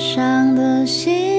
[0.00, 1.29] 上的星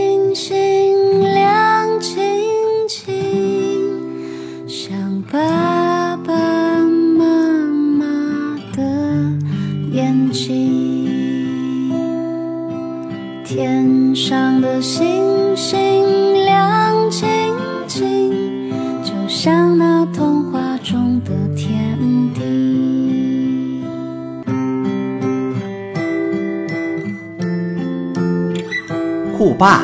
[29.41, 29.81] 酷爸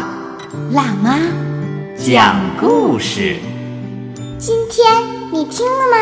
[0.72, 1.18] 辣妈
[1.98, 3.40] 讲故事。
[4.38, 5.04] 今天
[5.34, 5.98] 你听了吗？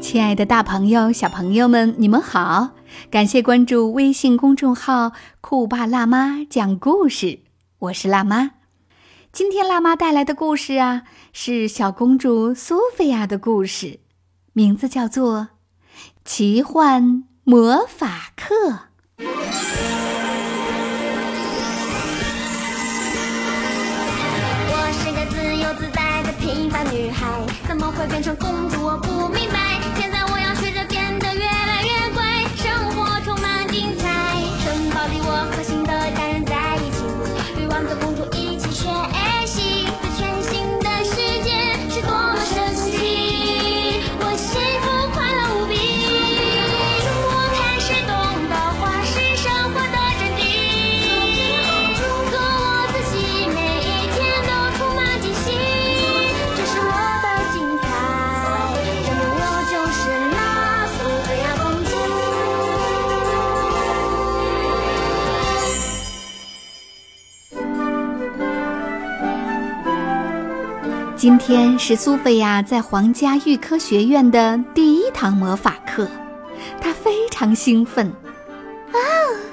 [0.00, 2.70] 亲爱的，大朋友、小朋友们，你们好！
[3.10, 5.12] 感谢关注微信公众号
[5.42, 7.40] “酷爸辣妈讲故事”，
[7.80, 8.52] 我是辣妈。
[9.30, 11.02] 今天辣妈带来的故事啊，
[11.34, 14.00] 是小公主苏菲亚的故事，
[14.54, 15.40] 名字叫做
[16.24, 18.54] 《奇幻魔法课》。
[24.68, 27.26] 我是个自由自在的平凡女孩，
[27.68, 28.86] 怎么会变成公主？
[28.86, 29.65] 我不明白。
[71.26, 76.08] 今天是苏菲亚在皇家预科学院的第一堂魔法课，
[76.80, 78.06] 她非常兴奋。
[78.92, 78.98] 啊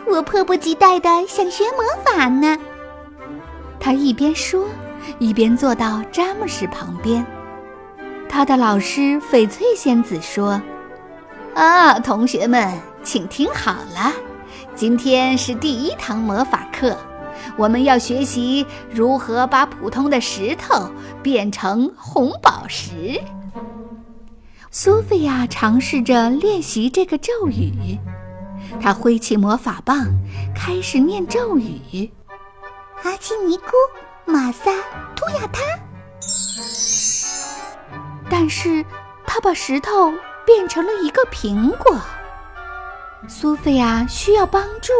[0.06, 2.56] 我迫不及待的想学魔法呢。
[3.80, 4.68] 她一边说，
[5.18, 7.25] 一边坐到詹姆士旁边。
[8.30, 10.62] 她的老师翡翠仙子说
[11.58, 12.72] ：“啊，同学们，
[13.02, 14.14] 请听好了，
[14.76, 16.96] 今天是第一堂魔法课，
[17.58, 20.90] 我们要学习如何把普通的石头
[21.22, 23.22] 变成红宝石。”
[24.72, 28.00] 苏菲亚尝试着练习这个咒语，
[28.81, 30.08] 她挥起魔法棒，
[30.56, 32.12] 开始念咒语。
[33.03, 33.72] 阿基尼姑、
[34.25, 34.72] 玛萨、
[35.16, 35.62] 图亚他，
[38.30, 38.84] 但是
[39.28, 40.12] 他把石头
[40.46, 42.00] 变成了一个苹果。
[43.28, 44.91] 苏菲亚需要帮助，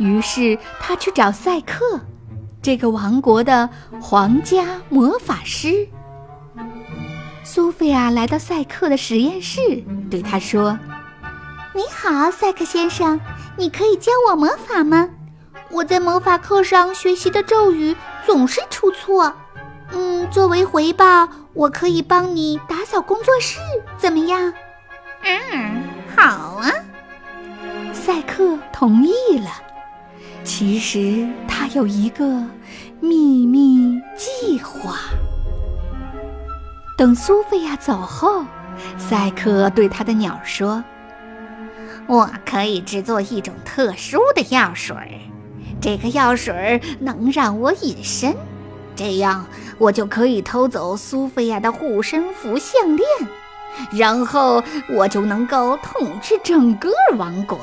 [0.00, 2.00] 于是他去找赛克，
[2.62, 3.68] 这个王国的
[4.00, 5.86] 皇家魔法师。
[7.44, 9.60] 苏菲亚来到赛克的实验室，
[10.10, 10.78] 对他说
[11.74, 13.20] 你好，赛克先生，
[13.56, 15.10] 你可以教我魔法吗？
[15.70, 17.94] 我在魔法课上学习的咒语
[18.24, 19.32] 总是出错。
[19.92, 23.58] 嗯，作为回报，我可以帮你打扫工作室，
[23.98, 24.52] 怎么样？
[25.22, 25.82] 嗯，
[26.16, 26.22] 好
[26.56, 26.72] 啊。
[27.92, 29.50] ：“赛克同意了。
[30.44, 32.44] 其实他有一个
[33.00, 34.96] 秘密计划。”
[36.96, 38.44] 等苏菲亚走后，
[38.98, 40.82] 赛克对他的鸟说。
[42.06, 44.96] 我可以制作一种特殊的药水，
[45.80, 48.34] 这个药水能让我隐身，
[48.96, 49.46] 这样
[49.78, 53.08] 我就可以偷走苏菲亚的护身符项链，
[53.92, 57.58] 然后我就能够统治整个王国。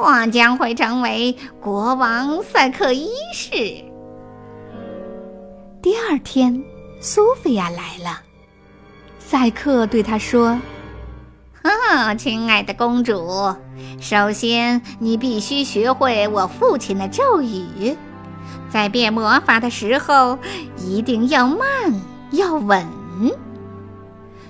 [0.00, 3.50] 我将会成为国王赛克一世。
[5.80, 6.62] 第二天，
[7.00, 8.20] 苏菲亚来了。
[9.18, 10.58] 赛克对她说
[11.62, 13.54] 啊，亲爱的公主，
[14.00, 17.96] 首先你必须学会我父亲的咒语，
[18.70, 20.38] 在变魔法的时候
[20.76, 21.58] 一定要慢，
[22.32, 22.84] 要稳。：“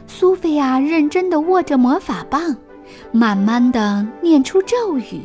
[0.06, 2.56] 苏菲亚认真地握着魔法棒，
[3.12, 5.22] 慢慢地念出咒语。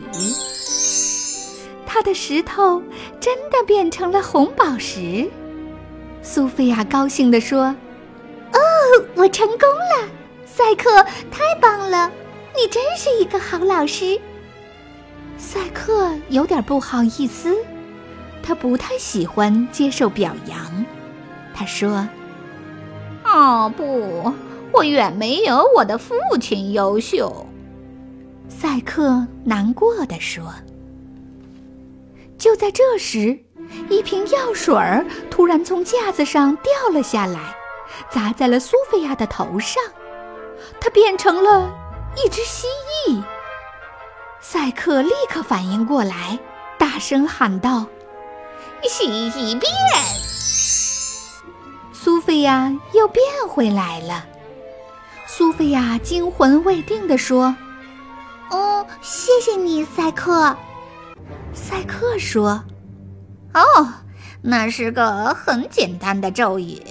[1.86, 2.82] 他的石头
[3.20, 5.30] 真的变成了红宝石。”
[6.22, 7.76] 苏菲亚高兴地说。
[8.54, 8.60] 哦
[9.16, 10.08] 我成功了，
[10.46, 12.10] 赛克，太棒了！
[12.56, 14.20] 你真是一个好老师。
[15.38, 17.56] 赛克有点不好意思，
[18.42, 20.86] 他不太喜欢接受表扬。
[21.54, 22.08] 他说
[23.26, 24.32] 哦不，
[24.72, 27.47] 我远没有我的父亲优秀。
[28.50, 30.54] 赛克难过的说。
[32.38, 33.38] 就在这时，
[33.90, 37.56] 一瓶药水儿突然从架子上掉了下来，
[38.12, 39.82] 砸在了苏菲亚的头上，
[40.80, 41.70] 她变成了
[42.16, 42.68] 一只蜥
[43.08, 43.22] 蜴。
[44.40, 46.40] 赛克立刻反应过来，
[46.78, 47.86] 大声喊道
[48.88, 49.64] ：“洗一遍！”
[51.92, 54.26] 苏菲亚又变回来了。
[55.26, 57.54] 苏菲亚惊魂未定地说
[58.50, 60.56] ：“哦，谢谢你，赛克。”
[61.54, 62.64] 赛克说
[63.54, 63.94] ：“哦，
[64.42, 66.82] 那是个很简单的咒语。”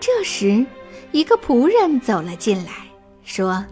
[0.00, 0.64] 这时，
[1.12, 2.72] 一个仆人走了进来，
[3.22, 3.64] 说：“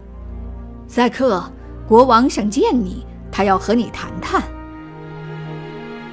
[0.87, 1.43] 赛克，
[1.87, 4.41] 国王想见你，他要和你谈谈。”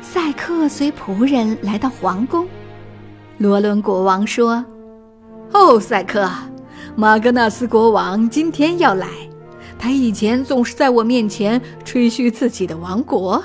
[0.03, 2.47] 赛克随仆人来到皇宫。
[3.39, 4.65] 罗伦国王说
[5.55, 6.29] ：“哦，赛克，
[6.97, 9.09] 马格纳斯国王今天要来。
[9.81, 13.43] 他以前总是在我面前吹嘘自己的王国。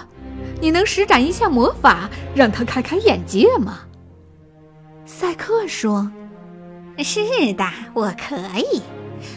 [0.62, 3.80] 你能施展一下魔法，让他开开眼界吗？”
[5.06, 6.12] 赛克说
[7.00, 7.22] ：“是
[7.54, 8.82] 的，我可以。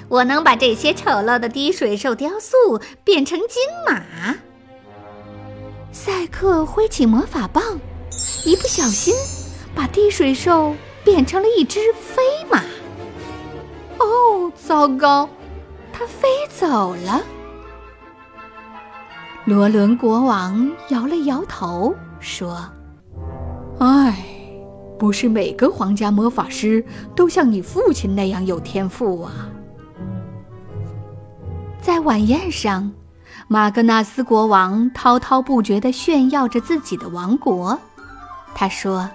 [0.08, 4.34] 我能把这些丑陋的滴水兽雕塑变成金马。”
[5.92, 7.78] 赛克挥起魔法棒，
[8.44, 9.14] 一不小心。
[9.74, 10.74] 把滴水兽
[11.04, 12.64] 变成了一只飞马。
[13.98, 15.28] 哦，糟糕，
[15.98, 17.20] 它飞走了。
[19.44, 22.64] 罗伦国王摇了摇头，说
[23.80, 24.16] ：“唉，
[24.96, 26.84] 不是每个皇家魔法师
[27.16, 29.48] 都像你父亲那样有天赋啊。”
[31.82, 32.92] 在晚宴上，
[33.48, 37.76] 马格纳斯国王滔滔不绝地炫耀着自己的王国。
[38.54, 39.10] 他说。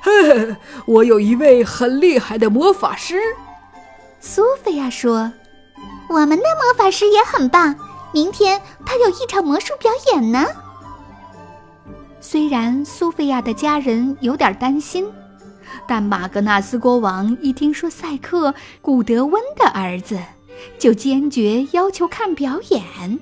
[0.00, 0.56] 呵，
[0.86, 3.20] 我有一位很厉害的魔法师。
[4.20, 5.32] 苏菲亚说
[6.08, 7.76] ：“我们的魔法师也很棒，
[8.12, 10.46] 明天他有一场魔术表演呢。”
[12.20, 15.06] 虽然苏菲亚的家人有点担心，
[15.86, 18.50] 但马格纳斯国王一听说赛克·
[18.80, 20.18] 古德温的儿子，
[20.78, 23.18] 就坚决要求看表演。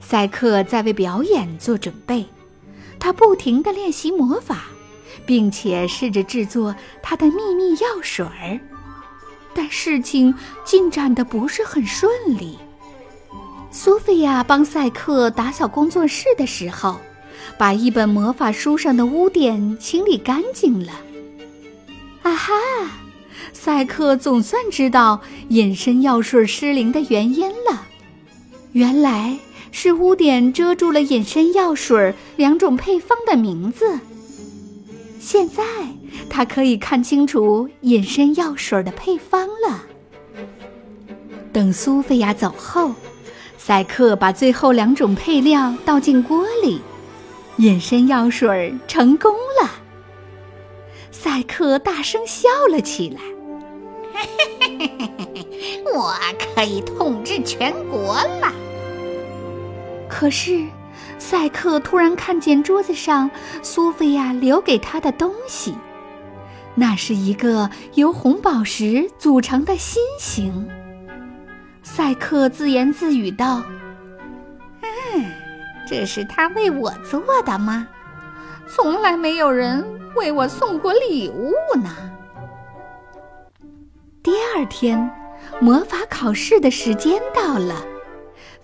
[0.00, 2.26] 赛克在为表演做准备，
[2.98, 4.64] 他不停地练习魔法。
[5.26, 8.60] 并且试着制作他的秘密药水儿，
[9.54, 10.34] 但事情
[10.64, 12.58] 进展的不是很顺利。
[13.70, 16.96] 苏菲亚帮赛克打扫工作室的时候，
[17.56, 20.92] 把一本魔法书上的污点清理干净了。
[22.22, 22.52] 啊哈！
[23.52, 27.86] 赛克总算知道隐身药水失灵的原因了，
[28.72, 29.36] 原来
[29.72, 33.98] 是污点遮住了隐身药水两种配方的名字。
[35.24, 35.64] 现在
[36.28, 39.82] 他可以看清楚隐身药水的配方了。
[41.50, 42.92] 等苏菲亚走后，
[43.56, 46.82] 赛克把最后两种配料倒进锅里，
[47.56, 49.32] 隐身药水成功
[49.62, 49.70] 了。
[51.10, 53.22] 赛克大声笑了起来
[55.94, 56.14] ：“我
[56.54, 58.52] 可以统治全国了！”
[60.06, 60.66] 可是。
[61.26, 63.30] 赛克突然看见桌子上
[63.62, 65.74] 苏菲亚留给他的东西，
[66.74, 70.68] 那是一个由红宝石组成的心形。
[71.82, 73.62] 赛克自言自语道
[74.84, 75.24] ：“嗯，
[75.88, 77.88] 这是他为我做的吗？
[78.68, 79.82] 从来没有人
[80.16, 81.90] 为我送过礼物呢。”
[84.22, 85.10] 第二天，
[85.58, 87.93] 魔法考试的时间到了。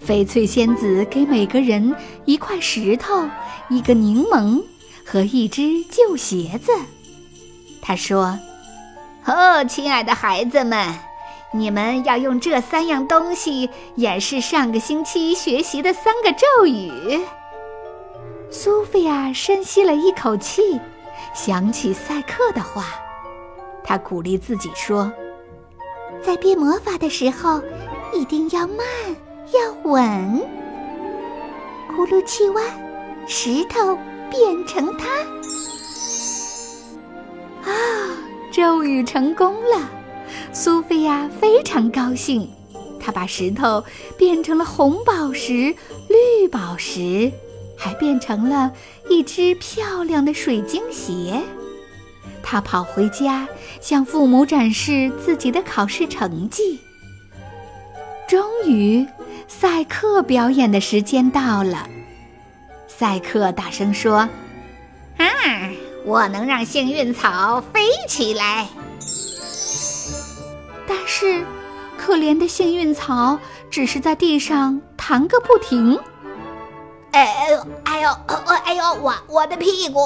[0.06, 1.94] 翡翠仙子给每个人
[2.24, 3.28] 一块石头、
[3.68, 4.62] 一个柠檬
[5.04, 6.72] 和一只旧鞋子。
[7.82, 8.38] 她说
[9.26, 10.94] ：“哦，亲爱的孩子们，
[11.52, 17.20] 你们要用这三样东西演示上个星期学习的三个咒语。”
[18.50, 20.80] 苏菲亚深吸了一口气，
[21.34, 22.86] 想起赛克的话，
[23.84, 25.12] 她鼓励自己说
[26.24, 27.62] ：“在变魔法的时候，
[28.12, 28.78] 一定要慢。”
[29.52, 30.42] 要稳，
[31.88, 32.62] 咕噜气蛙，
[33.26, 33.98] 石头
[34.30, 35.08] 变成它。
[37.68, 37.72] 啊，
[38.52, 39.90] 咒语成功了！
[40.52, 42.48] 苏菲亚非常高兴，
[43.00, 43.82] 她把石头
[44.16, 45.74] 变成了红宝石、
[46.08, 47.32] 绿宝石，
[47.76, 48.72] 还变成了
[49.08, 51.42] 一只漂亮的水晶鞋。
[52.40, 53.48] 她跑回家，
[53.80, 56.78] 向父母展示自己的考试成绩。
[58.28, 59.04] 终于。
[59.50, 61.86] 赛克表演的时间到了，
[62.86, 64.18] 赛克大声说
[65.18, 65.26] ：“啊，
[66.06, 68.68] 我能让幸运草飞起来！”
[70.86, 71.44] 但是，
[71.98, 73.36] 可怜的幸运草
[73.68, 75.98] 只是在地上弹个不停。
[77.10, 78.08] 哎呦，哎呦，
[78.64, 80.00] 哎呦，我我的屁股！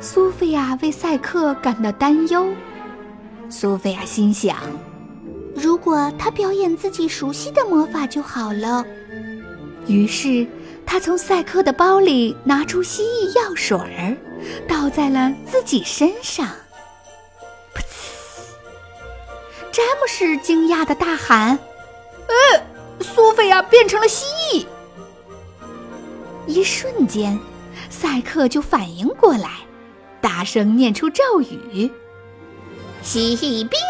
[0.00, 2.48] 苏菲亚为赛克感到担忧。
[3.50, 4.56] 苏菲亚心想。
[5.60, 8.84] 如果他表演自己熟悉的魔法就好了。
[9.86, 10.46] 于是，
[10.86, 14.16] 他从赛克的包里拿出蜥蜴药水儿，
[14.68, 16.46] 倒在了自己身上。
[17.74, 17.82] 噗呲！
[19.72, 21.58] 詹姆士惊讶的大喊
[22.28, 22.62] ：“呃，
[23.00, 24.66] 苏菲亚变成了蜥蜴！”
[26.46, 27.38] 一瞬间，
[27.90, 29.50] 赛克就反应过来，
[30.20, 31.90] 大声念出咒语
[33.02, 33.80] ：“蜥蜴变！”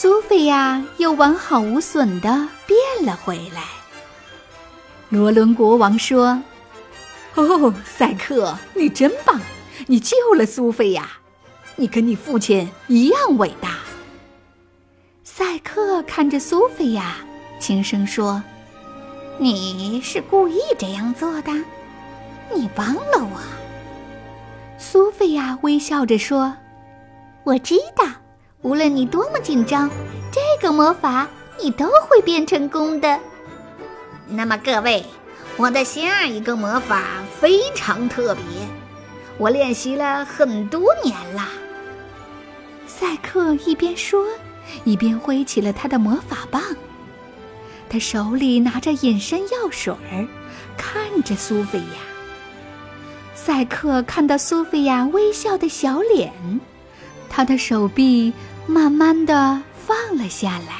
[0.00, 2.30] 苏菲亚又完好无损的
[2.68, 3.64] 变了回来。
[5.08, 6.40] 罗伦国王说
[7.34, 9.40] ：“哦，赛克，你真棒！
[9.88, 11.10] 你救了苏菲亚，
[11.74, 13.78] 你跟你父亲一样伟大。”
[15.24, 17.16] 赛克看着苏菲亚，
[17.58, 18.40] 轻声说
[19.36, 21.52] ：“你是故意这样做的，
[22.54, 23.40] 你帮了我。”
[24.78, 26.54] 苏菲亚微笑着说
[27.42, 28.06] ：“我知道。”
[28.62, 29.88] 无论你多么紧张，
[30.32, 31.28] 这个魔法
[31.60, 33.18] 你都会变成功的。
[34.28, 35.04] 那么各位，
[35.56, 37.04] 我的下一个魔法
[37.40, 38.42] 非常特别，
[39.38, 41.46] 我练习了很多年了。
[42.86, 44.26] 赛克一边说，
[44.82, 46.60] 一边挥起了他的魔法棒。
[47.88, 50.26] 他手里拿着隐身药水儿，
[50.76, 52.00] 看着苏菲亚。
[53.34, 56.32] 赛克看到苏菲亚微笑的小脸。
[57.28, 58.32] 他的手臂
[58.66, 60.74] 慢慢的放了下来。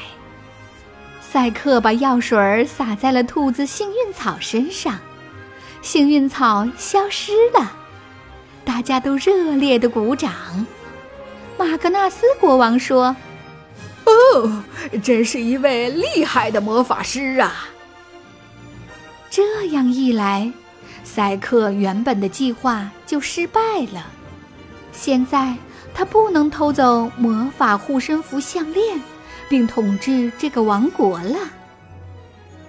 [1.20, 4.98] 赛克把药水洒在了兔子幸运草身上，
[5.82, 7.76] 幸运草消失了。
[8.64, 10.32] 大家都热烈的鼓掌。
[11.58, 13.14] 马格纳斯国王说
[14.06, 14.64] ：“哦，
[15.02, 17.68] 真是一位厉害的魔法师啊！”
[19.28, 20.50] 这样一来，
[21.04, 23.60] 赛克原本的计划就失败
[23.92, 24.06] 了。
[24.92, 25.54] 现在。
[25.94, 29.00] 他不能偷走魔法护身符项链，
[29.48, 31.36] 并统治这个王国了。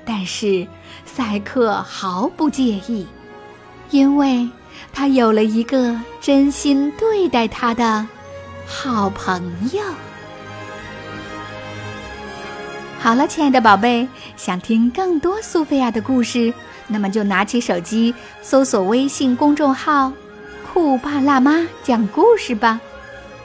[0.04, 0.68] 但是
[1.06, 3.06] 赛克毫不介意，
[3.92, 4.50] 因为
[4.92, 8.08] 他有了一个真心对待他的
[8.66, 9.82] 好朋友。
[13.00, 16.52] 好了，亲爱的宝贝，想听更多苏菲亚的故事，
[16.88, 20.12] 那么就拿起手机搜索微信公众号
[20.68, 22.82] “酷爸辣妈讲故事”吧。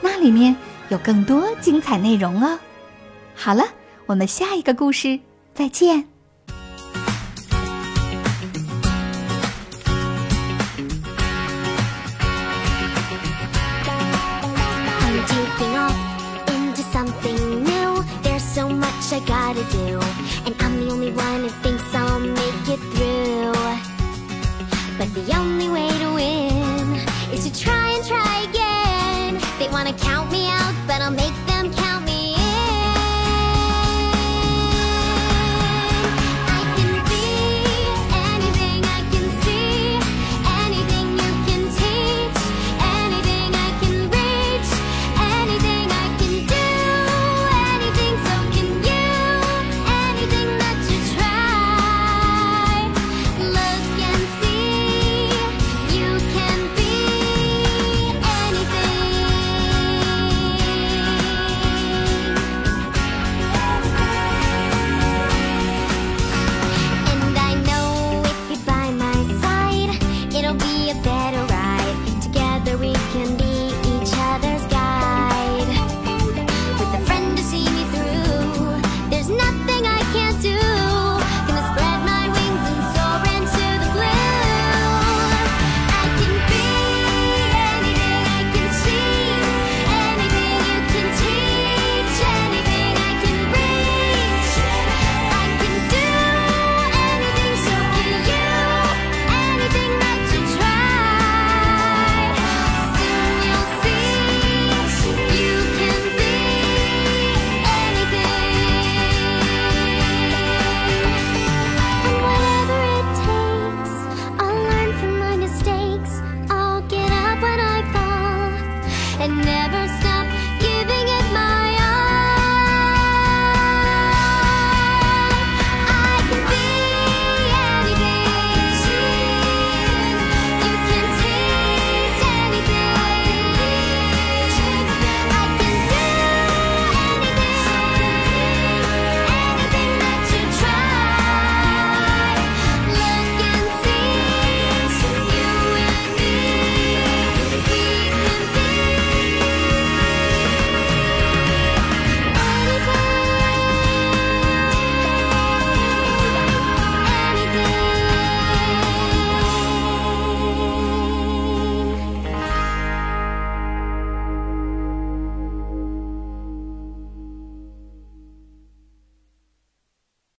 [0.05, 0.55] 那里面
[0.89, 2.59] 有更多精彩内容哦。
[3.35, 3.65] 好了，
[4.05, 5.19] 我们下一个故事
[5.53, 6.07] 再见。
[29.85, 30.44] Wanna count me